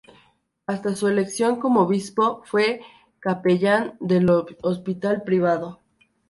Hasta 0.65 0.95
su 0.95 1.07
elección 1.09 1.59
como 1.59 1.81
obispo 1.81 2.41
fue 2.45 2.81
capellán 3.19 3.97
del 3.99 4.27
Hospital 4.63 5.21
Privado. 5.21 5.77